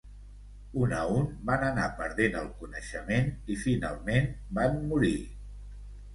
Un 0.85 0.95
a 0.99 1.01
un 1.17 1.27
van 1.49 1.65
anar 1.67 1.85
perdent 1.99 2.39
el 2.39 2.47
coneixement 2.63 3.29
i 3.57 3.59
finalment 3.67 4.35
van 4.61 4.83
morir. 4.89 5.15